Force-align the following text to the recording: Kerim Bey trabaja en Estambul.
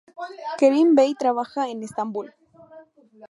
Kerim 0.59 0.95
Bey 0.95 1.13
trabaja 1.15 1.67
en 1.69 1.83
Estambul. 1.83 2.33